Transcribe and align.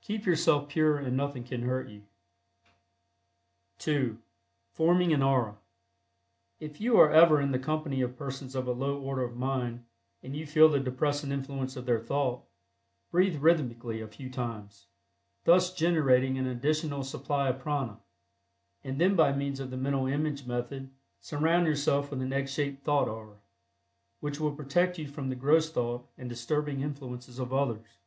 Keep 0.00 0.26
yourself 0.26 0.68
pure 0.68 0.98
and 0.98 1.16
nothing 1.16 1.44
can 1.44 1.62
hurt 1.62 1.88
you. 1.88 2.02
(2) 3.78 4.18
FORMING 4.72 5.12
AN 5.12 5.22
AURA. 5.22 5.56
If 6.58 6.80
you 6.80 6.98
are 6.98 7.12
ever 7.12 7.40
in 7.40 7.52
the 7.52 7.60
company 7.60 8.00
of 8.00 8.16
persons 8.16 8.56
of 8.56 8.66
a 8.66 8.72
low 8.72 9.00
order 9.00 9.22
of 9.22 9.36
mind, 9.36 9.84
and 10.20 10.34
you 10.34 10.48
feel 10.48 10.68
the 10.68 10.80
depressing 10.80 11.30
influence 11.30 11.76
of 11.76 11.86
their 11.86 12.00
thought, 12.00 12.42
breathe 13.12 13.36
rhythmically 13.36 14.00
a 14.00 14.08
few 14.08 14.28
times, 14.28 14.88
thus 15.44 15.72
generating 15.72 16.36
an 16.38 16.48
additional 16.48 17.04
supply 17.04 17.48
of 17.48 17.60
prana, 17.60 18.00
and 18.82 19.00
then 19.00 19.14
by 19.14 19.32
means 19.32 19.60
of 19.60 19.70
the 19.70 19.76
mental 19.76 20.08
image 20.08 20.44
method 20.44 20.90
surround 21.20 21.68
yourself 21.68 22.10
with 22.10 22.20
an 22.20 22.32
egg 22.32 22.48
shaped 22.48 22.82
thought 22.82 23.06
aura, 23.06 23.36
which 24.18 24.40
will 24.40 24.56
protect 24.56 24.98
you 24.98 25.06
from 25.06 25.28
the 25.28 25.36
gross 25.36 25.70
thought 25.70 26.04
and 26.18 26.28
disturbing 26.28 26.80
influences 26.80 27.38
of 27.38 27.52
others. 27.52 28.00